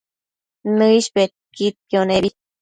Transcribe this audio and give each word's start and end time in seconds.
Nëish 0.77 1.09
bedquidquio 1.19 2.01
nebi 2.13 2.29